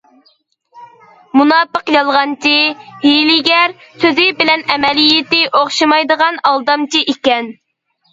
مۇناپىق 1.39 1.91
يالغانچى، 1.95 2.53
ھىيلىگەر، 3.03 3.75
سۆزى 4.05 4.25
بىلەن 4.39 4.63
ئەمەلىيىتى 4.77 5.43
ئوخشىمايدىغان 5.61 6.41
ئالدامچى 6.53 7.03
ئىكەن. 7.15 7.53